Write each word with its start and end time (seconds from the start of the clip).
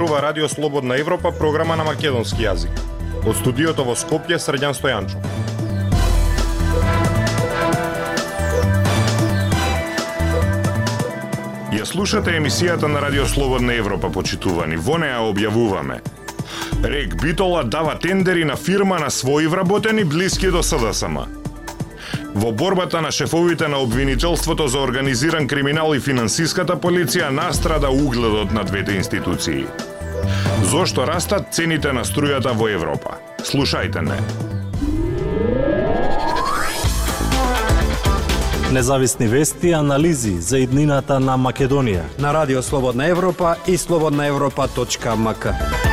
Зборува 0.00 0.22
Радио 0.22 0.48
Слободна 0.48 0.96
Европа, 0.96 1.32
програма 1.32 1.76
на 1.76 1.84
македонски 1.84 2.40
јазик. 2.40 2.78
Од 3.28 3.36
студиото 3.36 3.84
во 3.84 3.92
Скопје, 3.92 4.38
Средјан 4.40 4.72
Стојанчо. 4.72 5.20
Ја 11.76 11.84
слушате 11.84 12.32
емисијата 12.38 12.88
на 12.88 13.04
Радио 13.04 13.26
Слободна 13.28 13.76
Европа, 13.76 14.08
почитувани. 14.08 14.80
Во 14.80 14.96
неа 14.96 15.20
објавуваме. 15.20 16.00
Рек 16.80 17.20
Битола 17.20 17.66
дава 17.68 17.98
тендери 18.00 18.48
на 18.48 18.56
фирма 18.56 19.02
на 19.04 19.12
своји 19.12 19.52
вработени 19.52 20.04
блиски 20.04 20.48
до 20.48 20.62
СДСМ. 20.62 21.28
Во 22.34 22.52
борбата 22.52 23.04
на 23.04 23.12
шефовите 23.12 23.68
на 23.68 23.76
обвинителството 23.84 24.68
за 24.68 24.80
организиран 24.80 25.48
криминал 25.48 25.92
и 25.94 26.00
финансиската 26.00 26.80
полиција 26.80 27.28
настрада 27.28 27.90
угледот 27.90 28.52
на 28.52 28.64
двете 28.64 28.96
институции. 28.96 29.66
Зошто 30.70 31.02
растат 31.06 31.48
цените 31.50 31.90
на 31.90 32.04
струјата 32.06 32.52
во 32.54 32.68
Европа? 32.70 33.16
Слушајте 33.42 34.04
не. 34.06 34.18
Независни 38.70 39.26
вести 39.26 39.68
и 39.68 39.74
анализи 39.74 40.36
за 40.38 40.62
иднината 40.62 41.18
на 41.18 41.34
Македонија 41.34 42.06
на 42.22 42.30
Радио 42.34 42.62
Слободна 42.62 43.10
Европа 43.10 43.56
и 43.66 43.74
слободнаевропа.мк. 43.76 45.89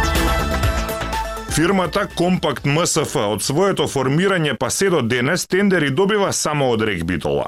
Фирмата 1.57 2.07
Компакт 2.15 2.65
МСФ 2.65 3.15
од 3.17 3.41
своето 3.41 3.87
формирање 3.89 4.51
па 4.61 4.67
се 4.69 4.91
до 4.93 4.99
денес 5.01 5.47
тендери 5.49 5.89
добива 5.89 6.27
само 6.29 6.67
од 6.69 6.83
регбитола. 6.85 7.47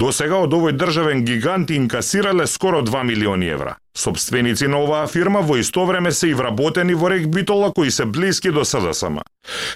До 0.00 0.08
сега 0.08 0.38
од 0.46 0.54
овој 0.56 0.72
државен 0.80 1.20
гигант 1.26 1.68
инкасирале 1.70 2.46
скоро 2.48 2.80
2 2.80 3.02
милиони 3.10 3.50
евра. 3.52 3.74
Собственици 3.92 4.70
на 4.72 4.78
оваа 4.80 5.06
фирма 5.06 5.42
во 5.44 5.58
исто 5.60 5.84
време 5.84 6.12
се 6.16 6.30
и 6.30 6.34
вработени 6.34 6.94
во 6.94 7.10
регбитола 7.12 7.68
кои 7.76 7.90
се 7.90 8.06
блиски 8.06 8.48
до 8.50 8.64
СДСМ. 8.64 9.18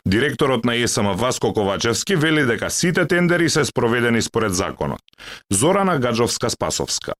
Директорот 0.06 0.64
на 0.64 0.74
ЕСМ 0.74 1.12
Васко 1.12 1.52
Ковачевски 1.52 2.16
вели 2.16 2.46
дека 2.46 2.70
сите 2.70 3.04
тендери 3.06 3.50
се 3.50 3.64
спроведени 3.64 4.22
според 4.22 4.54
законот. 4.54 5.04
Зорана 5.52 6.00
Гаджовска-Спасовска. 6.00 7.12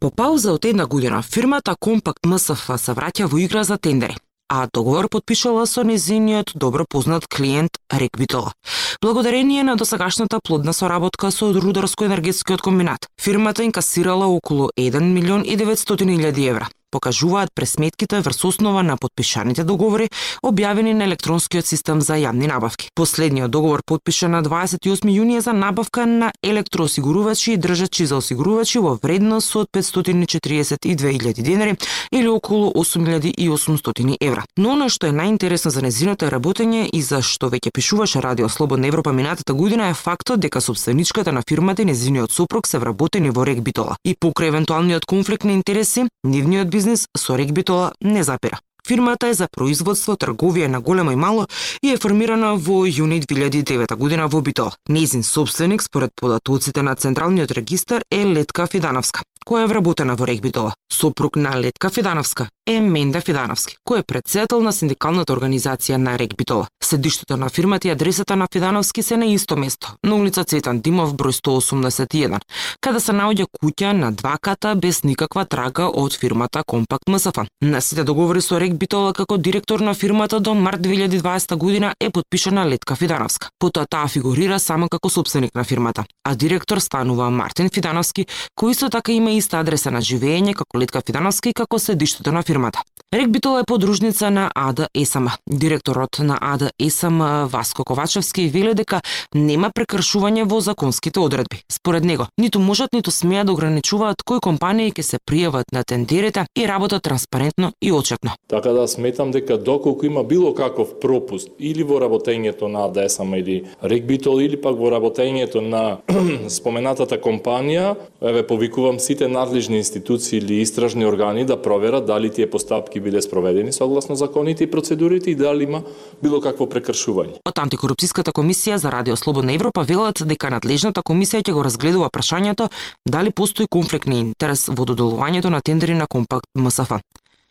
По 0.00 0.10
пауза 0.10 0.52
од 0.52 0.64
една 0.64 0.86
година, 0.86 1.22
фирмата 1.22 1.76
Компакт 1.80 2.26
МСФ 2.26 2.66
се 2.78 2.98
враќа 2.98 3.30
во 3.30 3.38
игра 3.38 3.62
за 3.64 3.78
тендери 3.78 4.16
а 4.50 4.66
договор 4.72 5.08
подпишала 5.08 5.64
со 5.64 5.84
незиниот 5.84 6.50
добро 6.54 6.84
познат 6.84 7.26
клиент 7.28 7.70
Рек 7.92 8.18
Битола. 8.18 8.52
Благодарение 9.00 9.62
на 9.62 9.76
досагашната 9.76 10.40
плодна 10.42 10.72
соработка 10.72 11.30
со 11.30 11.52
Рударско-енергетскиот 11.52 12.60
комбинат, 12.60 13.06
фирмата 13.16 13.64
инкасирала 13.64 14.26
околу 14.26 14.70
1 14.76 15.00
милион 15.00 15.42
и 15.42 15.56
900 15.56 16.02
илјади 16.02 16.40
евра 16.40 16.68
покажуваат 16.90 17.50
пресметките 17.54 18.20
врз 18.20 18.44
основа 18.44 18.82
на 18.82 18.96
подпишаните 18.96 19.64
договори 19.64 20.08
објавени 20.42 20.92
на 20.92 21.04
електронскиот 21.04 21.66
систем 21.66 22.00
за 22.00 22.14
јавни 22.18 22.46
набавки. 22.46 22.90
Последниот 22.94 23.50
договор 23.50 23.82
подпишан 23.86 24.30
на 24.30 24.42
28 24.42 25.08
јуни 25.10 25.38
за 25.40 25.52
набавка 25.52 26.06
на 26.06 26.32
електроосигурувачи 26.42 27.52
и 27.52 27.56
држачи 27.56 28.06
за 28.06 28.16
осигурувачи 28.16 28.78
во 28.78 28.98
вредност 29.02 29.56
од 29.56 29.68
542.000 29.72 31.42
денари 31.42 31.76
или 32.12 32.28
околу 32.28 32.72
8.800 32.72 34.16
евра. 34.20 34.44
Но 34.56 34.72
оно 34.72 34.88
што 34.88 35.06
е 35.06 35.12
најинтересно 35.16 35.70
за 35.70 35.82
незиното 35.82 36.30
работење 36.30 36.88
и 36.92 37.02
за 37.02 37.22
што 37.22 37.50
веќе 37.50 37.72
пишуваше 37.74 38.20
Радио 38.20 38.48
Слободна 38.48 38.86
Европа 38.86 39.12
минатата 39.12 39.54
година 39.54 39.88
е 39.88 39.94
фактот 39.94 40.40
дека 40.40 40.60
собственичката 40.60 41.32
на 41.32 41.42
фирмата 41.48 41.82
и 41.82 41.84
незиниот 41.84 42.32
сопруг 42.32 42.66
се 42.66 42.78
вработени 42.78 43.30
во 43.30 43.46
Рек 43.46 43.60
Битола. 43.60 43.96
И 44.04 44.14
покрај 44.14 44.48
евентуалниот 44.48 45.06
конфликт 45.06 45.44
на 45.44 45.52
интереси, 45.52 46.06
нивниот 46.24 46.68
бизнис 46.80 47.08
со 47.14 47.36
регбитола 47.36 47.92
не 48.00 48.22
запира. 48.24 48.58
Фирмата 48.88 49.28
е 49.28 49.34
за 49.34 49.48
производство, 49.52 50.16
трговија 50.16 50.66
на 50.66 50.80
големо 50.80 51.12
и 51.12 51.16
мало 51.16 51.46
и 51.82 51.92
е 51.92 51.96
формирана 51.96 52.54
во 52.56 52.84
јуни 52.86 53.20
2009 53.24 53.96
година 53.96 54.28
во 54.28 54.40
Битола. 54.40 54.72
Незин 54.88 55.22
собственик, 55.22 55.82
според 55.82 56.10
податоците 56.16 56.82
на 56.82 56.94
Централниот 56.94 57.50
регистар, 57.50 58.02
е 58.10 58.26
Летка 58.26 58.66
Фидановска, 58.66 59.22
која 59.46 59.64
е 59.64 59.66
вработена 59.66 60.16
во 60.16 60.26
Рекбитола. 60.26 60.74
Сопруг 60.92 61.36
на 61.36 61.60
Летка 61.60 61.90
Фидановска 61.90 62.48
е 62.66 62.80
Менда 62.80 63.20
Фидановски, 63.20 63.76
кој 63.88 64.02
е 64.02 64.06
председател 64.06 64.60
на 64.62 64.72
синдикалната 64.72 65.32
организација 65.32 65.96
на 65.96 66.18
Рекбитола. 66.18 66.68
Седиштето 66.82 67.36
на 67.36 67.48
фирмата 67.48 67.88
и 67.88 67.90
адресата 67.90 68.36
на 68.36 68.46
Фидановски 68.52 69.02
се 69.02 69.16
на 69.16 69.26
исто 69.26 69.56
место, 69.56 69.94
на 70.04 70.14
улица 70.16 70.44
Цветан 70.44 70.80
Димов, 70.80 71.14
број 71.14 71.34
181, 71.40 72.40
каде 72.80 73.00
се 73.00 73.12
наоѓа 73.12 73.46
куќа 73.46 73.92
на 73.92 74.12
два 74.12 74.36
ката 74.38 74.74
без 74.74 75.02
никаква 75.04 75.44
трага 75.44 75.88
од 75.88 76.14
фирмата 76.14 76.62
Компакт 76.66 77.08
МСФ. 77.08 77.46
На 77.62 77.80
сите 77.80 78.04
договори 78.04 78.42
со 78.42 78.60
Рек 78.60 78.74
Битола 78.80 79.12
како 79.12 79.36
директор 79.36 79.82
на 79.84 79.92
фирмата 79.94 80.38
до 80.40 80.54
март 80.54 80.80
2020 80.80 81.54
година 81.56 81.92
е 82.00 82.08
подпишана 82.10 82.64
Летка 82.68 82.96
Фидановска. 82.96 83.48
Потоа 83.58 83.84
таа 83.84 84.08
фигурира 84.08 84.56
само 84.58 84.88
како 84.88 85.10
собственик 85.12 85.54
на 85.54 85.64
фирмата, 85.64 86.04
а 86.24 86.34
директор 86.34 86.80
станува 86.80 87.28
Мартин 87.30 87.68
Фидановски, 87.68 88.24
кој 88.56 88.72
исто 88.72 88.88
така 88.88 89.12
има 89.12 89.36
иста 89.36 89.60
адреса 89.60 89.92
на 89.92 90.00
живење 90.00 90.54
како 90.56 90.80
Летка 90.80 91.02
Фидановска 91.04 91.50
и 91.50 91.52
како 91.52 91.78
седиштето 91.78 92.32
на 92.32 92.42
фирмата. 92.42 92.80
Рек 93.12 93.28
Битола 93.28 93.60
е 93.60 93.64
подружница 93.66 94.30
на 94.30 94.50
Ада 94.54 94.88
Есам. 94.94 95.28
Директорот 95.50 96.18
на 96.18 96.38
Ада 96.40 96.70
Есам 96.78 97.18
Васко 97.52 97.84
Ковачевски 97.84 98.48
вели 98.48 98.72
дека 98.74 99.00
нема 99.34 99.70
прекршување 99.74 100.44
во 100.46 100.60
законските 100.60 101.20
одредби. 101.20 101.60
Според 101.68 102.04
него, 102.04 102.28
ниту 102.38 102.60
можат 102.60 102.92
ниту 102.92 103.10
смеат 103.10 103.46
да 103.46 103.52
ограничуваат 103.52 104.22
кои 104.22 104.40
компании 104.40 104.92
ќе 104.92 105.02
се 105.02 105.18
пријават 105.18 105.68
на 105.72 105.84
тендерите 105.84 106.46
и 106.56 106.68
работат 106.68 107.02
транспарентно 107.02 107.72
и 107.82 107.92
очетно. 107.92 108.32
Така 108.60 108.72
да 108.72 108.88
сметам 108.88 109.30
дека 109.30 109.58
доколку 109.58 110.06
има 110.06 110.24
било 110.24 110.54
каков 110.54 111.00
пропуст 111.00 111.48
или 111.58 111.80
во 111.82 111.96
работењето 111.96 112.68
на 112.68 112.84
АД 112.84 113.08
или 113.36 113.64
Рек 113.82 114.04
или 114.40 114.56
пак 114.60 114.76
во 114.76 114.90
работењето 114.92 115.60
на 115.64 115.96
споменатата 116.48 117.16
компанија, 117.16 117.96
еве 118.20 118.46
повикувам 118.46 119.00
сите 119.00 119.28
надлежни 119.28 119.76
институции 119.76 120.38
или 120.38 120.60
истражни 120.60 121.06
органи 121.06 121.44
да 121.44 121.56
проверат 121.56 122.06
дали 122.06 122.30
тие 122.30 122.50
постапки 122.50 123.00
биле 123.00 123.22
спроведени 123.22 123.72
согласно 123.72 124.14
законите 124.14 124.64
и 124.64 124.70
процедурите 124.70 125.30
и 125.30 125.34
дали 125.34 125.64
има 125.64 125.82
било 126.22 126.40
какво 126.40 126.66
прекршување. 126.66 127.40
Од 127.48 127.56
антикорупцијската 127.64 128.36
комисија 128.36 128.76
за 128.76 128.92
Радио 128.92 129.16
Слободна 129.16 129.54
Европа 129.54 129.86
велат 129.88 130.20
дека 130.26 130.50
надлежната 130.50 131.00
комисија 131.00 131.40
ќе 131.40 131.56
го 131.56 131.64
разгледува 131.64 132.10
прашањето 132.12 132.68
дали 133.08 133.30
постои 133.30 133.66
конфликт 133.66 134.06
на 134.06 134.20
интерес 134.20 134.68
во 134.68 134.84
доделувањето 134.84 135.48
на 135.48 135.64
тендери 135.64 135.94
на 135.94 136.06
Компакт 136.06 136.44
МСФ. 136.54 137.00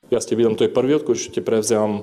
Јас 0.09 0.25
ќе 0.25 0.39
бидам 0.39 0.57
тој 0.57 0.73
првиот 0.73 1.05
кој 1.05 1.15
што 1.15 1.37
ќе 1.37 1.45
превземам 1.45 2.01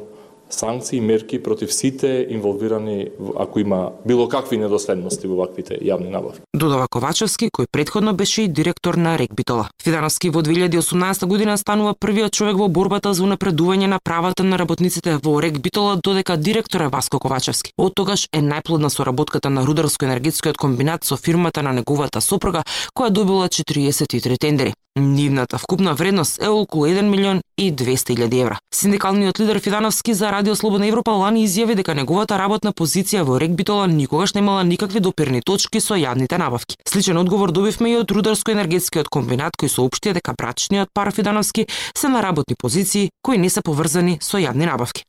санкции 0.48 0.98
и 0.98 1.00
мерки 1.00 1.42
против 1.42 1.72
сите 1.72 2.26
инволвирани 2.30 3.08
ако 3.36 3.60
има 3.60 3.90
било 4.06 4.28
какви 4.28 4.56
недоследности 4.56 5.26
во 5.26 5.36
ваквите 5.42 5.78
јавни 5.82 6.10
набавки. 6.10 6.40
Додава 6.54 6.86
Ковачевски, 6.88 7.50
кој 7.50 7.66
предходно 7.72 8.14
беше 8.14 8.42
и 8.42 8.48
директор 8.48 8.94
на 8.94 9.16
Регбитола. 9.18 9.68
Фидановски 9.82 10.30
во 10.30 10.42
2018 10.42 11.26
година 11.26 11.58
станува 11.58 11.94
првиот 11.94 12.32
човек 12.32 12.56
во 12.56 12.68
борбата 12.68 13.14
за 13.14 13.24
унапредување 13.24 13.86
на 13.86 13.98
правата 13.98 14.44
на 14.44 14.58
работниците 14.58 15.18
во 15.22 15.40
Регбитола, 15.42 15.96
додека 15.96 16.36
директор 16.36 16.80
е 16.80 16.88
Васко 16.88 17.18
Ковачевски. 17.18 17.72
Од 17.78 17.94
тогаш 17.94 18.28
е 18.32 18.38
најплодна 18.38 18.88
соработката 18.88 19.50
на 19.50 19.66
Рударско-енергетскиот 19.66 20.56
комбинат 20.56 21.04
со 21.04 21.16
фирмата 21.16 21.62
на 21.62 21.72
неговата 21.72 22.20
сопруга, 22.20 22.62
која 22.94 23.10
добила 23.10 23.48
43 23.48 24.38
тендери. 24.38 24.74
Нивната 24.98 25.58
вкупна 25.58 25.94
вредност 25.94 26.42
е 26.42 26.48
околу 26.48 26.86
1 26.86 27.02
милион 27.02 27.40
и 27.58 27.72
200 27.72 28.16
илјади 28.16 28.40
евра. 28.40 28.58
Синдикалниот 28.74 29.40
лидер 29.40 29.60
Фидановски 29.60 30.14
за 30.14 30.32
Радио 30.32 30.56
Слободна 30.56 30.86
Европа 30.86 31.10
лани 31.10 31.44
изјави 31.48 31.74
дека 31.76 31.94
неговата 31.94 32.38
работна 32.38 32.72
позиција 32.72 33.20
во 33.22 33.36
регбитола 33.40 33.86
никогаш 33.86 34.32
немала 34.34 34.64
никакви 34.64 35.00
допирни 35.00 35.42
точки 35.42 35.80
со 35.80 36.00
јавните 36.00 36.38
набавки. 36.38 36.76
Сличен 36.88 37.16
одговор 37.16 37.52
добивме 37.52 37.90
и 37.90 37.96
од 38.00 38.08
Рударско-енергетскиот 38.08 39.12
комбинат 39.12 39.52
кој 39.60 39.68
соопштија 39.68 40.16
дека 40.16 40.32
брачниот 40.32 40.88
пар 40.94 41.12
Фидановски 41.12 41.66
се 41.96 42.08
на 42.08 42.22
работни 42.22 42.56
позиции 42.56 43.10
кои 43.22 43.36
не 43.38 43.50
се 43.50 43.60
поврзани 43.60 44.16
со 44.22 44.40
јавни 44.40 44.64
набавки. 44.64 45.04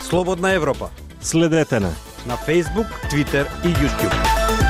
Слободна 0.00 0.52
Европа. 0.52 0.90
Следете 1.22 1.80
на 1.80 1.94
на 2.26 2.36
Facebook, 2.36 2.86
Twitter 3.08 3.46
и 3.64 3.68
YouTube. 3.68 4.69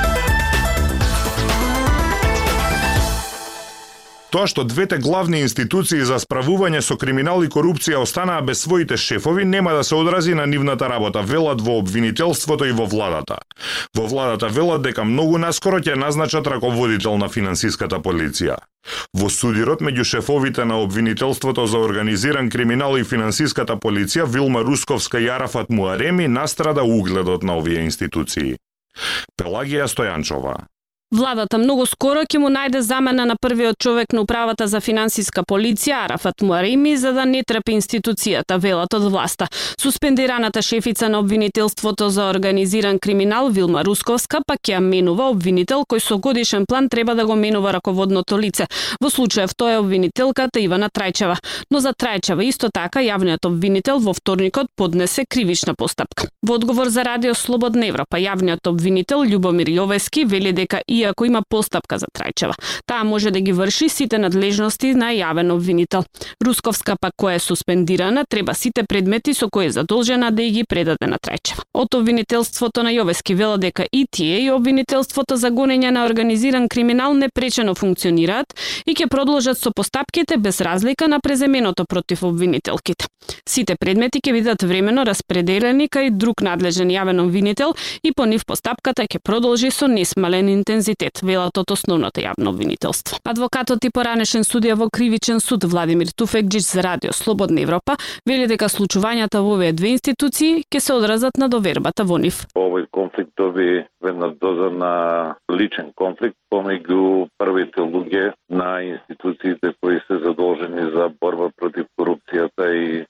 Тоа 4.31 4.47
што 4.47 4.63
двете 4.63 4.95
главни 4.95 5.41
институции 5.43 6.05
за 6.07 6.15
справување 6.23 6.79
со 6.79 6.95
криминал 6.95 7.43
и 7.43 7.49
корупција 7.51 7.99
останаа 7.99 8.39
без 8.47 8.61
своите 8.63 8.95
шефови 8.95 9.43
нема 9.43 9.73
да 9.75 9.83
се 9.83 9.95
одрази 9.95 10.33
на 10.39 10.45
нивната 10.47 10.87
работа, 10.89 11.21
велат 11.21 11.59
во 11.61 11.75
обвинителството 11.81 12.65
и 12.65 12.71
во 12.71 12.85
владата. 12.87 13.41
Во 13.93 14.07
владата 14.07 14.47
велат 14.47 14.87
дека 14.87 15.03
многу 15.03 15.35
наскоро 15.37 15.83
ќе 15.83 15.99
назначат 15.99 16.47
раководител 16.47 17.19
на 17.19 17.27
финансиската 17.27 17.99
полиција. 17.99 18.55
Во 19.13 19.27
судирот 19.27 19.83
меѓу 19.83 20.07
шефовите 20.07 20.63
на 20.65 20.79
обвинителството 20.79 21.67
за 21.67 21.83
организиран 21.83 22.49
криминал 22.49 22.95
и 22.97 23.03
финансиската 23.03 23.75
полиција 23.75 24.23
Вилма 24.23 24.63
Русковска 24.63 25.19
и 25.19 25.27
Арафат 25.27 25.69
Муареми 25.69 26.27
настрада 26.27 26.83
угледот 26.83 27.43
на 27.43 27.59
овие 27.59 27.83
институции. 27.83 28.55
Пелагија 29.35 29.91
Стојанчова 29.91 30.71
Владата 31.11 31.57
многу 31.57 31.83
скоро 31.85 32.21
ќе 32.23 32.39
му 32.39 32.47
најде 32.47 32.79
замена 32.87 33.25
на 33.27 33.35
првиот 33.35 33.75
човек 33.83 34.13
на 34.15 34.21
управата 34.23 34.63
за 34.71 34.79
финансиска 34.79 35.41
полиција 35.43 36.05
Арафат 36.05 36.39
Муарими 36.41 36.93
за 36.95 37.11
да 37.11 37.25
не 37.27 37.41
трпи 37.43 37.73
институцијата, 37.75 38.55
велат 38.55 38.93
од 38.95 39.09
власта. 39.11 39.49
Суспендираната 39.81 40.61
шефица 40.61 41.09
на 41.09 41.19
обвинителството 41.19 42.09
за 42.09 42.29
организиран 42.29 42.99
криминал 42.99 43.49
Вилма 43.49 43.83
Русковска 43.83 44.39
пак 44.47 44.71
ја 44.71 44.79
менува 44.79 45.27
обвинител 45.33 45.83
кој 45.83 45.99
со 45.99 46.17
годишен 46.17 46.65
план 46.65 46.87
треба 46.87 47.15
да 47.15 47.25
го 47.25 47.35
менува 47.35 47.73
раководното 47.73 48.39
лице. 48.39 48.69
Во 49.01 49.11
случајов 49.11 49.51
тоа 49.51 49.73
е 49.73 49.83
обвинителката 49.83 50.63
Ивана 50.63 50.87
Трајчева. 50.87 51.35
Но 51.71 51.79
за 51.79 51.91
Трајчева 51.91 52.47
исто 52.47 52.71
така 52.71 53.03
јавниот 53.03 53.51
обвинител 53.51 53.99
во 53.99 54.13
вторникот 54.13 54.71
поднесе 54.77 55.25
кривична 55.27 55.75
постапка. 55.75 56.31
Во 56.41 56.55
одговор 56.55 56.87
за 56.87 57.03
Радио 57.03 57.35
Слободна 57.35 57.91
Европа, 57.91 58.15
јавниот 58.15 58.63
обвинител 58.71 59.27
Љубомир 59.27 59.67
Јовески 59.67 60.23
вели 60.25 60.55
дека 60.55 60.79
и 60.87 61.00
иако 61.01 61.25
има 61.25 61.41
постапка 61.49 61.97
за 61.97 62.07
Трајчева. 62.07 62.55
Таа 62.85 63.03
може 63.03 63.31
да 63.31 63.41
ги 63.41 63.53
врши 63.53 63.89
сите 63.89 64.17
надлежности 64.17 64.93
на 64.93 65.11
јавен 65.13 65.51
обвинител. 65.51 66.03
Русковска 66.45 66.95
пак 67.01 67.13
која 67.17 67.35
е 67.35 67.39
суспендирана, 67.39 68.25
треба 68.29 68.53
сите 68.53 68.83
предмети 68.83 69.33
со 69.33 69.49
кои 69.49 69.65
е 69.65 69.71
задолжена 69.71 70.31
да 70.31 70.43
ги 70.43 70.63
предаде 70.63 71.07
на 71.07 71.17
Трајчева. 71.17 71.63
Од 71.73 71.95
обвинителството 71.95 72.83
на 72.83 72.91
Јовески 72.91 73.35
вела 73.35 73.57
дека 73.57 73.85
и 73.91 74.05
тие 74.11 74.41
и 74.45 74.51
обвинителството 74.51 75.35
за 75.37 75.51
гонење 75.51 75.91
на 75.91 76.05
организиран 76.05 76.69
криминал 76.69 77.13
непречено 77.13 77.75
функционираат 77.75 78.53
и 78.85 78.95
ќе 78.95 79.07
продолжат 79.09 79.57
со 79.57 79.71
постапките 79.71 80.37
без 80.37 80.61
разлика 80.61 81.07
на 81.07 81.19
преземеното 81.19 81.85
против 81.85 82.23
обвинителките. 82.23 83.07
Сите 83.47 83.75
предмети 83.75 84.19
ќе 84.19 84.33
бидат 84.33 84.63
времено 84.63 85.05
распределени 85.05 85.87
кај 85.87 86.11
друг 86.11 86.41
надлежен 86.41 86.89
јавен 86.89 87.21
обвинител 87.23 87.75
и 88.03 88.11
по 88.11 88.25
нив 88.25 88.45
постапката 88.45 89.05
ќе 89.07 89.19
продолжи 89.23 89.71
со 89.71 89.87
несмален 89.87 90.49
интензив 90.49 90.90
интензитет, 90.91 91.21
велат 91.23 91.57
од 91.57 91.71
основното 91.71 92.21
јавно 92.21 92.49
обвинителство. 92.49 93.17
Адвокатот 93.23 93.83
и 93.85 93.89
поранешен 93.89 94.43
судија 94.43 94.75
во 94.75 94.89
Кривичен 94.89 95.39
суд 95.39 95.63
Владимир 95.63 96.07
Туфекџич 96.07 96.63
за 96.63 96.83
Радио 96.83 97.11
Слободна 97.13 97.61
Европа 97.61 97.97
вели 98.25 98.47
дека 98.47 98.69
случувањата 98.69 99.41
во 99.41 99.55
овие 99.55 99.73
две 99.73 99.95
институции 99.95 100.63
ќе 100.69 100.79
се 100.79 100.93
одразат 100.93 101.37
на 101.37 101.49
довербата 101.49 102.03
во 102.03 102.17
нив. 102.17 102.45
Овој 102.55 102.87
конфликт 102.91 103.31
доби 103.37 103.85
една 104.03 104.27
доза 104.41 104.69
на 104.69 105.35
личен 105.51 105.93
конфликт 105.95 106.37
помеѓу 106.51 107.29
првите 107.37 107.81
луѓе 107.81 108.33
на 108.49 108.81
институциите 108.83 109.73
кои 109.81 109.99
се 110.07 110.19
задолжени 110.19 110.91
за 110.91 111.11
борба 111.21 111.51
против 111.55 111.85
корупцијата 111.99 112.71
и 112.73 113.05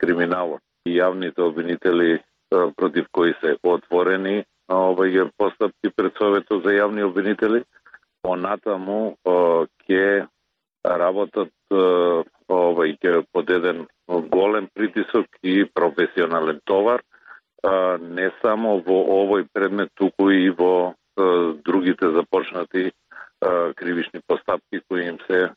криминалот. 0.00 0.60
И 0.86 0.98
јавните 0.98 1.42
обвинители 1.42 2.20
против 2.50 3.06
кои 3.12 3.34
се 3.40 3.56
отворени 3.62 4.44
овој 4.68 5.30
постапки 5.36 5.90
пред 5.94 6.16
Советот 6.18 6.64
за 6.64 6.74
јавни 6.74 7.04
обвинители, 7.06 7.62
понатаму 8.22 9.16
ќе 9.86 10.26
работат 10.84 11.52
овој 11.70 12.96
ќе 13.02 13.24
подеден 13.32 13.86
голем 14.06 14.68
притисок 14.74 15.26
и 15.42 15.64
професионален 15.64 16.60
товар 16.64 17.02
не 18.00 18.30
само 18.42 18.78
во 18.86 18.98
овој 19.22 19.46
предмет, 19.52 19.90
туку 19.94 20.30
и 20.30 20.50
во 20.50 20.94
другите 21.64 22.10
започнати 22.10 22.92
кривични 23.74 24.20
постапки 24.26 24.80
кои 24.88 25.06
им 25.08 25.18
се 25.26 25.50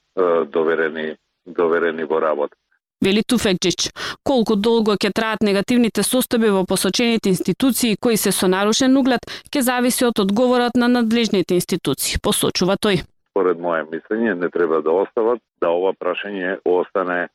доверени 0.45 1.15
доверени 1.45 2.03
во 2.03 2.21
работа 2.21 2.55
вели 3.01 3.23
Туфекџич. 3.23 3.89
Колку 4.23 4.55
долго 4.55 4.95
ќе 4.95 5.11
траат 5.15 5.45
негативните 5.45 6.03
состојби 6.03 6.51
во 6.53 6.65
посочените 6.65 7.29
институции 7.29 7.95
кои 7.95 8.17
се 8.17 8.31
со 8.31 8.47
нарушен 8.47 8.97
углед, 8.97 9.25
ќе 9.51 9.61
зависи 9.61 10.05
од 10.05 10.19
одговорот 10.19 10.75
на 10.75 10.87
надлежните 10.87 11.55
институции, 11.55 12.19
посочува 12.21 12.77
тој. 12.77 13.03
Според 13.29 13.59
моје 13.61 13.85
мислење 13.87 14.33
не 14.35 14.49
треба 14.49 14.81
да 14.83 14.91
остават 14.91 15.39
да 15.61 15.69
ова 15.69 15.93
прашање 15.93 16.57
остане 16.65 17.29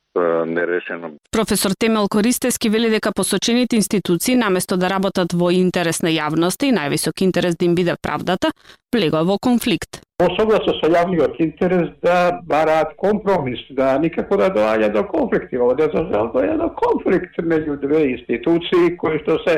нерешено. 0.45 1.15
Професор 1.31 1.71
Темел 1.79 2.07
Користески 2.07 2.69
вели 2.69 2.89
дека 2.89 3.11
посочените 3.11 3.75
институции 3.75 4.35
наместо 4.35 4.77
да 4.77 4.89
работат 4.89 5.33
во 5.33 5.49
интерес 5.51 6.03
на 6.03 6.13
јавноста 6.13 6.69
и 6.69 6.75
највисок 6.75 7.23
интерес 7.23 7.55
да 7.55 7.65
им 7.65 7.75
биде 7.75 7.95
правдата, 8.01 8.51
влегува 8.93 9.23
во 9.23 9.39
конфликт 9.39 10.04
посогласно 10.17 10.73
со 10.79 10.89
јавниот 10.91 11.39
интерес 11.43 11.89
да 12.03 12.39
бараат 12.47 12.95
компромис, 12.97 13.59
да 13.75 13.97
никако 13.99 14.37
да 14.37 14.49
доаѓа 14.53 14.91
до 14.93 15.03
конфликти. 15.11 15.59
Овде 15.59 15.87
да 15.87 15.97
за 15.97 16.05
жал 16.11 16.31
доаѓа 16.33 16.57
до 16.61 16.69
конфликт 16.79 17.39
меѓу 17.39 17.79
две 17.83 18.03
институции 18.13 18.95
кои 18.97 19.19
што 19.23 19.39
се 19.47 19.57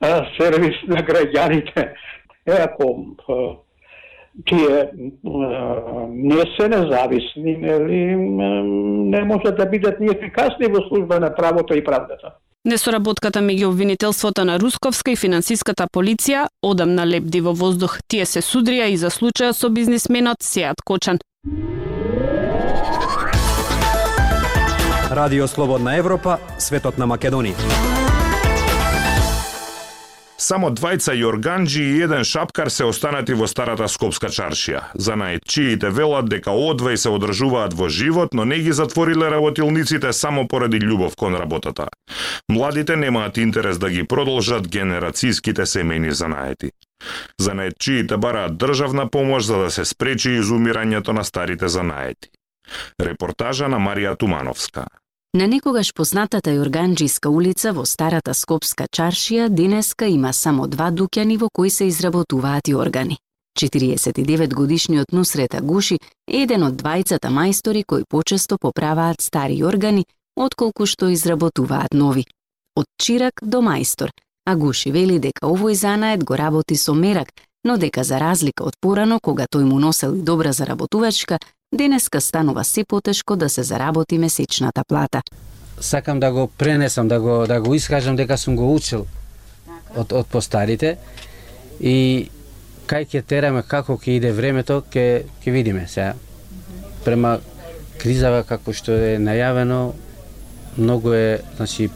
а, 0.00 0.26
сервис 0.38 0.80
на 0.88 1.04
граѓаните. 1.06 1.92
Е, 2.46 2.56
ако 2.60 2.88
тие 4.48 4.90
не 6.10 6.42
се 6.56 6.68
независни, 6.68 7.56
нели, 7.56 8.16
не 8.16 9.24
може 9.24 9.54
да 9.54 9.66
бидат 9.66 10.00
ни 10.00 10.10
ефикасни 10.10 10.66
во 10.66 10.82
служба 10.88 11.20
на 11.20 11.30
правото 11.34 11.74
и 11.74 11.84
правдата. 11.84 12.34
Несоработката 12.64 13.42
меѓу 13.44 13.68
обвинителството 13.68 14.44
на 14.48 14.54
Русковска 14.56 15.12
и 15.12 15.18
финансиската 15.20 15.84
полиција 15.92 16.46
одамна 16.64 17.04
лепди 17.04 17.42
во 17.44 17.52
воздух. 17.52 17.98
Тие 18.08 18.24
се 18.24 18.40
судрија 18.40 18.86
и 18.88 18.96
за 18.96 19.10
случајот 19.12 19.58
со 19.58 19.68
бизнисменот 19.68 20.40
Сеат 20.40 20.80
Кочан. 20.80 21.20
Радио 25.10 25.48
Слободна 25.48 25.98
Европа, 26.00 26.38
светот 26.58 26.96
на 26.96 27.04
Македонија. 27.04 28.03
Само 30.44 30.68
двајца 30.76 31.14
јорганџи 31.16 31.80
и 31.80 32.00
еден 32.04 32.24
шапкар 32.28 32.68
се 32.68 32.84
останати 32.84 33.32
во 33.38 33.46
старата 33.48 33.86
скопска 33.88 34.28
чаршија. 34.28 34.82
За 35.06 35.14
најчиите 35.16 35.88
велат 35.88 36.28
дека 36.28 36.52
одвај 36.52 36.98
се 37.00 37.12
одржуваат 37.16 37.72
во 37.78 37.88
живот, 37.88 38.34
но 38.36 38.44
не 38.44 38.58
ги 38.60 38.74
затвориле 38.76 39.30
работилниците 39.32 40.12
само 40.12 40.44
поради 40.48 40.82
љубов 40.82 41.16
кон 41.16 41.38
работата. 41.40 41.86
Младите 42.52 42.96
немаат 42.96 43.40
интерес 43.40 43.78
да 43.78 43.88
ги 43.90 44.04
продолжат 44.04 44.68
генерацијските 44.68 45.64
семејни 45.64 46.12
занаети. 46.12 46.74
Занаетчиите 47.40 48.16
бараат 48.16 48.58
државна 48.60 49.08
помош 49.08 49.48
за 49.48 49.62
да 49.64 49.70
се 49.70 49.84
спречи 49.84 50.36
изумирањето 50.42 51.16
на 51.16 51.24
старите 51.24 51.68
занаети. 51.68 52.28
Репортажа 53.00 53.68
на 53.68 53.80
Марија 53.80 54.16
Тумановска. 54.16 54.84
На 55.34 55.48
некогаш 55.50 55.88
познатата 55.90 56.52
Јорганџиска 56.54 57.26
улица 57.26 57.72
во 57.74 57.82
старата 57.90 58.30
Скопска 58.38 58.84
чаршија 58.86 59.48
денеска 59.50 60.06
има 60.06 60.30
само 60.32 60.68
два 60.70 60.92
дуќани 60.94 61.38
во 61.40 61.48
кои 61.50 61.70
се 61.70 61.88
изработуваат 61.90 62.68
органи. 62.68 63.18
49 63.58 64.54
годишниот 64.54 65.12
Нусрета 65.12 65.60
Гуши 65.60 65.98
е 66.28 66.42
еден 66.42 66.62
од 66.62 66.76
двајцата 66.78 67.32
мајстори 67.34 67.82
кои 67.82 68.04
почесто 68.08 68.58
поправаат 68.58 69.20
стари 69.20 69.64
органи, 69.64 70.04
отколку 70.36 70.86
што 70.86 71.10
изработуваат 71.10 71.94
нови. 71.94 72.24
Од 72.76 72.86
чирак 73.02 73.42
до 73.42 73.58
мајстор, 73.58 74.14
а 74.46 74.54
Гуши 74.54 74.92
вели 74.92 75.18
дека 75.18 75.50
овој 75.50 75.74
занает 75.74 76.22
го 76.24 76.36
работи 76.36 76.76
со 76.76 76.94
мерак, 76.94 77.34
но 77.64 77.76
дека 77.76 78.04
за 78.04 78.20
разлика 78.20 78.62
од 78.62 78.78
порано, 78.80 79.18
кога 79.18 79.46
тој 79.50 79.64
му 79.64 79.80
носел 79.80 80.14
и 80.14 80.22
добра 80.22 80.52
заработувачка, 80.52 81.38
денеска 81.74 82.20
станува 82.20 82.64
се 82.64 82.84
потешко 82.84 83.36
да 83.36 83.48
се 83.48 83.62
заработи 83.62 84.18
месечната 84.18 84.84
плата. 84.88 85.22
Сакам 85.80 86.20
да 86.20 86.32
го 86.32 86.46
пренесам, 86.46 87.08
да 87.08 87.20
го, 87.20 87.46
да 87.46 87.60
го 87.60 87.74
искажам 87.74 88.16
дека 88.16 88.38
сум 88.38 88.56
го 88.56 88.74
учил 88.74 89.06
од, 89.96 90.12
од 90.12 90.26
постарите 90.26 90.96
и 91.80 92.28
кај 92.86 93.08
ќе 93.08 93.22
тераме, 93.26 93.62
како 93.62 93.96
ќе 93.98 94.18
иде 94.18 94.32
времето, 94.32 94.82
ќе, 94.92 95.24
ќе 95.42 95.52
видиме 95.52 95.86
сега. 95.88 96.14
Према 97.04 97.38
кризава 97.98 98.44
како 98.44 98.72
што 98.72 98.92
е 98.92 99.18
најавено, 99.18 99.94
многу 100.76 101.14
е, 101.14 101.40
значи, 101.56 101.90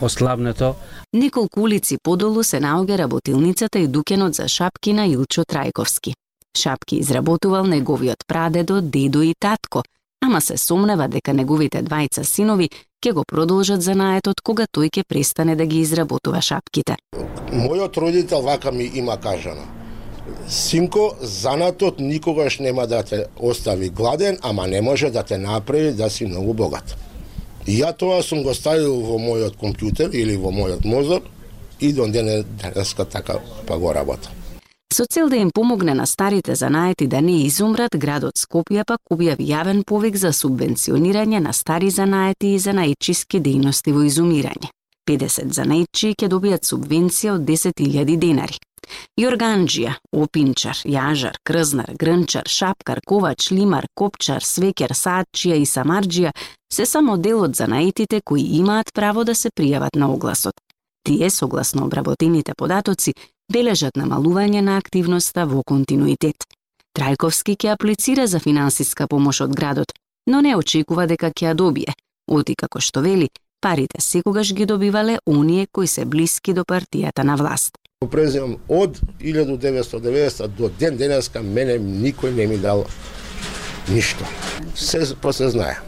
ослабнето. 0.00 0.74
Неколку 1.12 1.62
улици 1.62 1.98
подолу 2.02 2.42
се 2.42 2.60
наоѓа 2.60 2.98
работилницата 3.04 3.78
и 3.78 3.88
дукенот 3.88 4.34
за 4.34 4.48
шапки 4.48 4.92
на 4.92 5.06
Илчо 5.06 5.44
Трајковски. 5.44 6.14
Шапки 6.56 6.96
изработувал 6.96 7.66
неговиот 7.66 8.26
прадедо, 8.26 8.80
дедо 8.80 9.22
и 9.22 9.34
татко, 9.40 9.82
ама 10.22 10.40
се 10.40 10.56
сомнева 10.56 11.08
дека 11.08 11.32
неговите 11.32 11.82
двајца 11.82 12.22
синови 12.22 12.70
ќе 13.04 13.12
го 13.12 13.24
продолжат 13.28 13.82
занаетот 13.82 14.40
кога 14.40 14.64
тој 14.64 14.88
ќе 14.88 15.02
престане 15.08 15.56
да 15.56 15.66
ги 15.66 15.80
изработува 15.84 16.40
шапките. 16.40 16.96
Мојот 17.52 17.96
родител 18.00 18.42
вака 18.42 18.72
ми 18.72 18.90
има 18.94 19.16
кажано. 19.20 19.66
Синко, 20.48 21.16
занатот 21.20 21.98
никогаш 21.98 22.58
нема 22.58 22.86
да 22.86 23.02
те 23.02 23.24
остави 23.36 23.90
гладен, 23.90 24.38
ама 24.42 24.66
не 24.66 24.80
може 24.80 25.10
да 25.10 25.22
те 25.22 25.38
направи 25.38 25.92
да 25.92 26.10
си 26.10 26.26
многу 26.26 26.54
богат. 26.54 26.96
И 27.66 27.80
ја 27.80 27.92
тоа 27.96 28.22
сум 28.22 28.42
го 28.44 28.54
ставил 28.54 29.00
во 29.04 29.18
мојот 29.18 29.56
компјутер 29.60 30.12
или 30.12 30.36
во 30.36 30.52
мојот 30.52 30.84
мозок 30.84 31.24
и 31.80 31.92
до 31.92 32.06
ден 32.08 32.44
денеска 32.62 33.04
така 33.04 33.40
па 33.66 33.78
го 33.78 33.94
работам. 33.94 34.43
Со 34.94 35.06
цел 35.06 35.28
да 35.28 35.36
им 35.36 35.50
помогне 35.50 35.94
на 35.94 36.06
старите 36.06 36.54
занаети 36.54 37.06
да 37.06 37.20
не 37.20 37.46
изумрат, 37.46 37.96
градот 37.98 38.36
Скопје 38.38 38.84
пак 38.86 39.00
објави 39.10 39.42
јавен 39.42 39.80
повик 39.82 40.14
за 40.14 40.30
субвенционирање 40.30 41.40
на 41.42 41.52
стари 41.52 41.90
занаети 41.90 42.52
и 42.54 42.60
занаетчиски 42.62 43.40
дејности 43.42 43.90
во 43.90 44.04
изумирање. 44.06 44.70
50 45.10 45.50
занаетчи 45.50 46.12
ќе 46.14 46.28
добијат 46.30 46.62
субвенција 46.70 47.34
од 47.34 47.42
10.000 47.42 48.16
денари. 48.22 48.60
Јорганџија, 49.18 49.96
опинчар, 50.14 50.78
јажар, 50.86 51.42
крзнар, 51.42 51.90
грнчар, 51.98 52.46
шапкар, 52.46 53.02
ковач, 53.02 53.50
лимар, 53.50 53.90
копчар, 53.98 54.46
свекер, 54.46 54.94
садчија 54.94 55.58
и 55.58 55.66
самарџија 55.66 56.30
се 56.70 56.86
само 56.86 57.16
дел 57.18 57.42
од 57.48 57.58
занаетите 57.58 58.22
кои 58.22 58.46
имаат 58.60 58.94
право 58.94 59.24
да 59.24 59.34
се 59.34 59.50
пријават 59.50 59.98
на 59.98 60.12
огласот. 60.14 60.54
Тие, 61.04 61.30
согласно 61.30 61.84
обработените 61.84 62.54
податоци, 62.56 63.12
бележат 63.52 63.96
намалување 63.96 64.62
на 64.62 64.76
активноста 64.78 65.46
во 65.46 65.62
континуитет. 65.62 66.46
Трајковски 66.94 67.56
ќе 67.58 67.74
аплицира 67.74 68.26
за 68.26 68.38
финансиска 68.38 69.06
помош 69.10 69.40
од 69.40 69.54
градот, 69.54 69.92
но 70.26 70.40
не 70.40 70.54
очекува 70.56 71.06
дека 71.06 71.30
ќе 71.30 71.50
ја 71.50 71.54
добие, 71.54 71.94
оти 72.28 72.54
како 72.54 72.80
што 72.80 73.02
вели, 73.02 73.28
парите 73.60 74.00
секогаш 74.00 74.52
ги 74.54 74.66
добивале 74.66 75.18
оние 75.26 75.66
кои 75.66 75.86
се 75.86 76.04
блиски 76.04 76.54
до 76.54 76.64
партијата 76.64 77.24
на 77.24 77.36
власт. 77.36 77.78
Преземам 78.10 78.56
од 78.68 79.00
1990 79.20 80.46
до 80.46 80.68
ден 80.68 80.96
денеска 80.96 81.42
мене 81.42 81.78
никој 81.78 82.34
не 82.36 82.46
ми 82.46 82.58
дал 82.58 82.84
ништо. 83.88 84.24
Се 84.74 85.14
после 85.20 85.50
знае. 85.50 85.78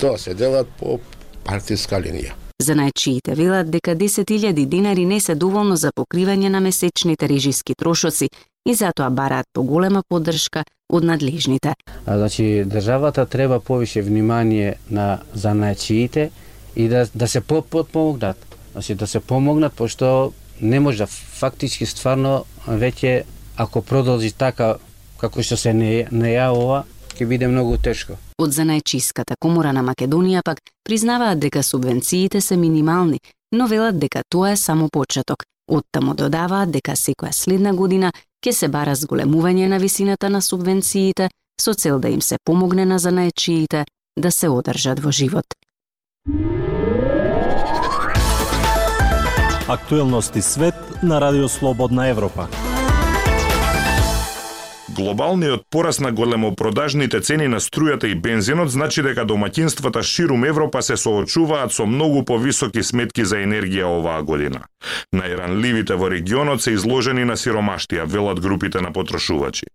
Тоа 0.00 0.18
се 0.18 0.34
делат 0.34 0.68
по 0.78 1.00
партиска 1.44 2.00
линија. 2.00 2.39
Занаечиите 2.60 3.34
велат 3.34 3.70
дека 3.70 3.96
10.000 3.96 4.66
динари 4.66 5.06
не 5.06 5.20
се 5.20 5.34
доволно 5.34 5.76
за 5.76 5.92
покривање 5.96 6.48
на 6.48 6.60
месечните 6.60 7.28
режиски 7.28 7.74
трошоци 7.74 8.28
и 8.66 8.74
затоа 8.74 9.08
бараат 9.10 9.46
поголема 9.52 10.02
поддршка 10.08 10.64
од 10.92 11.04
надлежните. 11.04 11.72
А, 12.06 12.18
значи, 12.18 12.64
државата 12.66 13.26
треба 13.26 13.60
повише 13.60 14.02
внимание 14.02 14.74
на 14.90 15.18
занаечиите 15.34 16.30
и 16.76 16.88
да, 16.88 17.06
да 17.14 17.28
се 17.28 17.40
подпомогнат. 17.40 18.36
Значи, 18.72 18.94
да 18.94 19.06
се 19.06 19.20
помогнат, 19.20 19.72
пошто 19.72 20.32
не 20.60 20.80
може 20.80 20.98
да 20.98 21.06
фактички 21.06 21.86
стварно 21.86 22.44
веќе 22.68 23.22
ако 23.56 23.82
продолжи 23.82 24.32
така 24.32 24.76
како 25.16 25.42
што 25.42 25.56
се 25.56 25.72
не, 25.72 26.08
нејавува, 26.12 26.84
ќе 27.20 27.26
биде 27.26 27.48
многу 27.48 27.76
тешко. 27.76 28.16
Од 28.38 28.52
Занаечиската 28.52 29.36
комора 29.40 29.72
на 29.76 29.82
Македонија 29.84 30.42
пак 30.44 30.60
признаваат 30.84 31.40
дека 31.40 31.62
субвенциите 31.62 32.40
се 32.40 32.56
минимални, 32.56 33.20
но 33.52 33.66
велат 33.66 33.98
дека 33.98 34.22
тоа 34.28 34.52
е 34.52 34.56
само 34.56 34.88
почеток. 34.88 35.44
Оттаму 35.70 36.14
додаваат 36.14 36.70
дека 36.70 36.96
секоја 36.96 37.32
следна 37.32 37.74
година 37.74 38.12
ќе 38.44 38.52
се 38.52 38.68
бара 38.68 38.96
зголемување 38.96 39.68
на 39.68 39.78
висината 39.78 40.30
на 40.30 40.40
субвенциите 40.42 41.28
со 41.60 41.74
цел 41.74 42.00
да 42.00 42.08
им 42.08 42.22
се 42.22 42.36
помогне 42.44 42.86
на 42.86 42.98
занаечиите 42.98 43.84
да 44.18 44.30
се 44.32 44.48
одржат 44.48 45.00
во 45.00 45.12
живот. 45.12 45.46
Актуелности 49.68 50.42
свет 50.42 50.74
на 51.02 51.20
Радио 51.20 51.48
Слободна 51.48 52.08
Европа. 52.08 52.48
Глобалниот 54.96 55.62
порас 55.70 56.00
на 56.00 56.10
големопродажните 56.12 57.20
цени 57.20 57.46
на 57.48 57.60
струјата 57.60 58.10
и 58.10 58.14
бензинот 58.14 58.70
значи 58.74 59.02
дека 59.06 59.22
домаќинствата 59.22 60.02
ширум 60.02 60.44
Европа 60.44 60.82
се 60.82 60.96
соочуваат 60.96 61.72
со 61.72 61.86
многу 61.86 62.24
повисоки 62.24 62.82
сметки 62.82 63.24
за 63.24 63.38
енергија 63.44 63.86
оваа 63.86 64.22
година. 64.22 64.64
Најранливите 65.14 65.94
во 65.94 66.10
регионот 66.10 66.62
се 66.62 66.74
изложени 66.74 67.24
на 67.24 67.38
сиромаштија, 67.38 68.04
велат 68.06 68.40
групите 68.40 68.80
на 68.80 68.92
потрошувачи. 68.92 69.70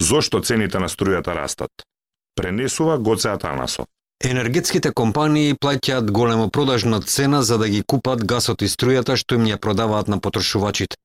Зошто 0.00 0.40
цените 0.40 0.78
на 0.78 0.88
струјата 0.88 1.34
растат? 1.38 1.70
Пренесува 2.34 2.98
Гоце 2.98 3.30
Атанасов. 3.30 3.86
Енергетските 4.24 4.90
компании 4.90 5.54
плаќаат 5.54 6.10
големо 6.10 6.50
продажна 6.50 7.00
цена 7.00 7.42
за 7.42 7.58
да 7.58 7.68
ги 7.68 7.82
купат 7.86 8.24
гасот 8.26 8.62
и 8.62 8.68
струјата 8.68 9.14
што 9.16 9.38
им 9.38 9.46
ја 9.46 9.56
продаваат 9.56 10.08
на 10.08 10.18
потрошувачите. 10.18 10.96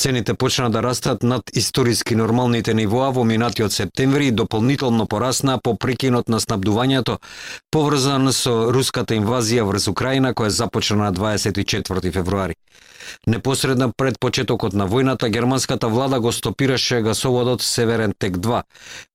Цените 0.00 0.34
почна 0.34 0.70
да 0.70 0.82
растат 0.82 1.22
над 1.22 1.42
историски 1.54 2.14
нормалните 2.14 2.74
нивоа 2.74 3.10
во 3.10 3.24
минатиот 3.24 3.72
септември 3.72 4.26
и 4.26 4.32
дополнително 4.32 5.06
порасна 5.06 5.58
по 5.62 5.76
прекинот 5.78 6.28
на 6.28 6.40
снабдувањето 6.40 7.18
поврзан 7.70 8.32
со 8.32 8.72
руската 8.74 9.14
инвазија 9.14 9.64
врз 9.64 9.88
Украина 9.88 10.34
која 10.34 10.48
започна 10.48 10.96
на 10.96 11.12
24 11.12 12.12
февруари. 12.12 12.54
Непосредно 13.26 13.92
пред 13.96 14.18
почетокот 14.20 14.72
на 14.72 14.88
војната, 14.88 15.28
германската 15.28 15.88
влада 15.88 16.20
го 16.20 16.32
стопираше 16.32 17.00
гасоводот 17.00 17.62
Северен 17.62 18.14
Тек 18.18 18.36
2, 18.36 18.62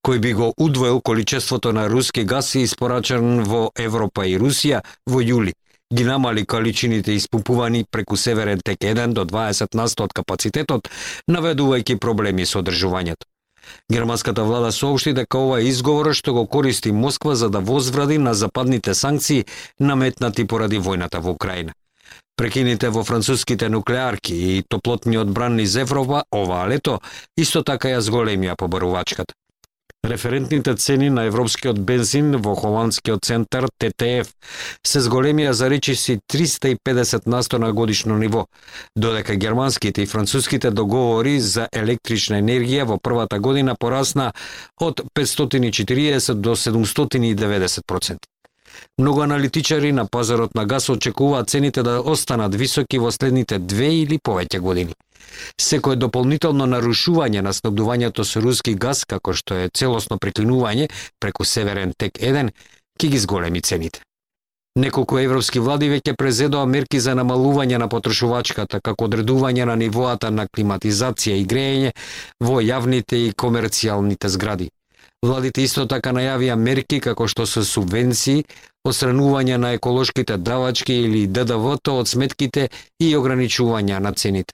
кој 0.08 0.20
би 0.20 0.34
го 0.34 0.54
удвоил 0.58 1.02
количеството 1.02 1.74
на 1.74 1.90
руски 1.90 2.24
гас 2.24 2.56
испорачен 2.56 3.44
во 3.44 3.72
Европа 3.76 4.28
и 4.28 4.38
Русија 4.40 4.82
во 5.06 5.22
јули 5.22 5.54
ги 5.94 6.04
намали 6.04 6.46
количините 6.46 7.12
испумпувани 7.12 7.86
преку 7.92 8.18
Северен 8.18 8.60
Тек 8.64 8.80
1 8.80 9.14
до 9.14 9.26
20 9.26 9.76
на 9.76 9.88
100 9.88 10.04
од 10.04 10.14
капацитетот, 10.14 10.90
наведувајќи 11.28 11.98
проблеми 11.98 12.46
со 12.46 12.62
одржувањето. 12.62 13.26
Германската 13.92 14.44
влада 14.44 14.72
соопшти 14.72 15.14
дека 15.14 15.38
ова 15.38 15.60
е 15.60 15.68
изговор 15.70 16.14
што 16.14 16.34
го 16.34 16.46
користи 16.48 16.92
Москва 16.92 17.36
за 17.36 17.50
да 17.50 17.60
возвради 17.60 18.18
на 18.18 18.34
западните 18.34 18.94
санкции 18.94 19.46
наметнати 19.80 20.48
поради 20.48 20.80
војната 20.80 21.20
во 21.20 21.32
Украина. 21.32 21.74
Прекините 22.38 22.90
во 22.90 23.04
француските 23.04 23.70
нуклеарки 23.70 24.36
и 24.36 24.64
топлотниот 24.70 25.32
бран 25.32 25.56
низ 25.56 25.76
Европа 25.76 26.24
оваа 26.32 26.70
лето 26.70 27.00
исто 27.38 27.64
така 27.64 27.90
ја 27.90 28.00
зголемија 28.00 28.56
побарувачката. 28.56 29.34
Референтните 30.06 30.76
цени 30.76 31.10
на 31.10 31.26
европскиот 31.28 31.80
бензин 31.80 32.38
во 32.40 32.54
холандскиот 32.56 33.26
центар 33.28 33.66
ТТФ 33.84 34.30
се 34.88 35.02
зголемија 35.04 35.52
за 35.52 35.68
речиси 35.70 36.22
350 36.34 37.28
насто 37.28 37.60
на 37.60 37.74
годишно 37.74 38.18
ниво, 38.18 38.46
додека 38.96 39.36
германските 39.36 40.02
и 40.02 40.06
француските 40.06 40.72
договори 40.72 41.40
за 41.40 41.68
електрична 41.74 42.40
енергија 42.40 42.88
во 42.88 42.98
првата 42.98 43.40
година 43.40 43.76
порасна 43.76 44.32
од 44.80 45.04
540 45.14 46.34
до 46.34 46.56
790 46.56 47.84
проценти. 47.86 48.30
Многу 48.98 49.22
аналитичари 49.22 49.92
на 49.92 50.08
пазарот 50.08 50.56
на 50.56 50.66
газ 50.66 50.90
очекуваат 50.90 51.50
цените 51.50 51.84
да 51.84 52.00
останат 52.00 52.56
високи 52.56 53.00
во 53.00 53.12
следните 53.12 53.60
две 53.60 53.92
или 54.00 54.18
повеќе 54.18 54.60
години. 54.60 54.96
Секое 55.62 55.96
дополнително 55.96 56.66
нарушување 56.66 57.42
на 57.42 57.54
снабдувањето 57.54 58.24
со 58.24 58.42
руски 58.42 58.76
газ, 58.76 59.06
како 59.06 59.34
што 59.34 59.56
е 59.56 59.70
целосно 59.74 60.18
преклинување 60.18 60.90
преку 61.20 61.46
Северен 61.46 61.94
Тек 61.98 62.20
1, 62.20 62.52
ќе 63.00 63.08
ги 63.08 63.20
зголеми 63.20 63.62
цените. 63.62 64.02
Неколку 64.80 65.18
европски 65.18 65.60
влади 65.60 65.90
веќе 65.90 66.14
презедоа 66.16 66.66
мерки 66.66 67.00
за 67.04 67.16
намалување 67.18 67.80
на 67.82 67.88
потрошувачката, 67.90 68.80
како 68.80 69.08
одредување 69.10 69.66
на 69.66 69.76
нивоата 69.76 70.30
на 70.32 70.46
климатизација 70.48 71.40
и 71.40 71.46
грејење 71.46 71.92
во 72.40 72.62
јавните 72.62 73.18
и 73.26 73.34
комерцијалните 73.34 74.30
згради. 74.30 74.70
Владите 75.26 75.66
исто 75.68 75.84
така 75.86 76.14
најавија 76.16 76.56
мерки 76.56 77.00
како 77.04 77.28
што 77.28 77.46
се 77.46 77.66
субвенции, 77.68 78.46
осранување 78.88 79.58
на 79.58 79.74
еколошките 79.76 80.38
давачки 80.38 80.96
или 81.08 81.26
ДДВ-то 81.28 81.98
од 82.00 82.08
сметките 82.08 82.70
и 83.00 83.16
ограничување 83.18 84.00
на 84.00 84.14
цените. 84.14 84.54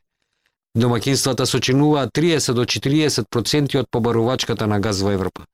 Домакинствата 0.76 1.46
сочинуваат 1.46 2.10
30 2.14 2.54
до 2.54 2.66
40% 2.66 3.80
од 3.80 3.88
побарувачката 3.92 4.68
на 4.68 4.80
газ 4.80 5.02
во 5.02 5.12
Европа. 5.12 5.46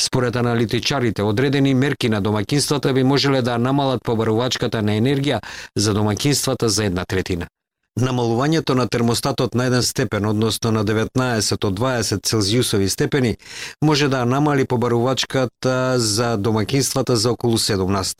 Според 0.00 0.36
аналитичарите, 0.36 1.22
одредени 1.22 1.74
мерки 1.74 2.08
на 2.08 2.20
домакинствата 2.20 2.92
би 2.92 3.04
можеле 3.04 3.42
да 3.42 3.58
намалат 3.58 4.02
побарувачката 4.02 4.82
на 4.82 4.98
енергија 4.98 5.40
за 5.76 5.94
домакинствата 5.94 6.68
за 6.68 6.84
една 6.84 7.04
третина. 7.04 7.46
Намалувањето 8.00 8.74
на 8.74 8.88
термостатот 8.88 9.54
на 9.54 9.64
еден 9.64 9.82
степен, 9.82 10.26
односно 10.26 10.72
на 10.72 10.84
19 10.84 11.64
од 11.64 11.78
20 11.78 12.26
целзиусови 12.26 12.88
степени, 12.88 13.36
може 13.82 14.08
да 14.08 14.24
намали 14.24 14.66
побарувачката 14.66 15.94
за 15.98 16.36
домакинствата 16.36 17.16
за 17.16 17.30
околу 17.30 17.58
17. 17.58 18.16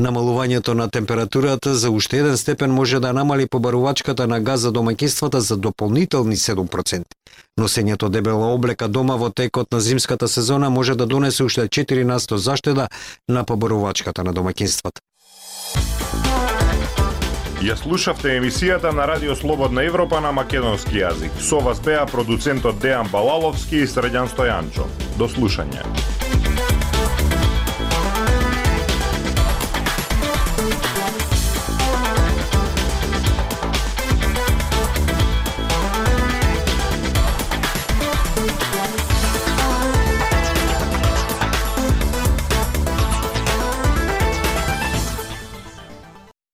Намалувањето 0.00 0.72
на 0.74 0.88
температурата 0.88 1.74
за 1.74 1.90
уште 1.90 2.18
еден 2.18 2.36
степен 2.36 2.70
може 2.70 3.00
да 3.00 3.12
намали 3.12 3.46
побарувачката 3.46 4.26
на 4.26 4.40
газ 4.40 4.60
за 4.60 4.72
домаќинствата 4.72 5.36
за 5.36 5.56
дополнителни 5.56 6.36
7%. 6.36 7.02
Носењето 7.60 8.08
дебела 8.08 8.46
облека 8.46 8.88
дома 8.88 9.16
во 9.16 9.28
текот 9.30 9.72
на 9.72 9.80
зимската 9.80 10.28
сезона 10.28 10.70
може 10.70 10.94
да 10.94 11.06
донесе 11.06 11.44
уште 11.44 11.68
4 11.68 12.02
насто 12.02 12.38
заштеда 12.38 12.88
на 13.28 13.44
побарувачката 13.44 14.24
на 14.24 14.32
домаќинствата. 14.32 15.00
Ја 17.60 17.76
слушавте 17.76 18.38
емисијата 18.40 18.92
на 18.96 19.06
Радио 19.06 19.36
Слободна 19.36 19.84
Европа 19.84 20.20
на 20.20 20.32
македонски 20.32 20.96
јазик. 20.96 21.36
Со 21.40 21.60
вас 21.60 21.80
беа 21.80 22.06
продуцентот 22.06 22.80
Дејан 22.80 23.12
Балаловски 23.12 23.84
и 23.84 23.86
Средјан 23.86 24.32
Стојанчо. 24.32 24.88
До 25.18 25.28
слушање. 25.28 25.84